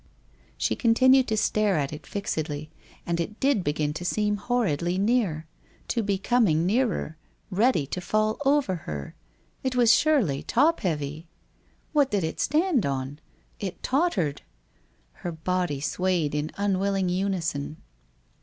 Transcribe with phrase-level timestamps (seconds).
[0.57, 2.71] She continued to stare at it fixedly,
[3.05, 5.45] and it did begin to seem horridly near—
[5.89, 7.17] to be coming nearer—
[7.51, 9.13] ready to fall over her....
[9.61, 11.27] It was surely top heavy?....
[11.93, 13.19] What did it stand on?
[13.59, 14.41] It tottered....
[15.21, 17.77] Her body swayed in unwilling unison.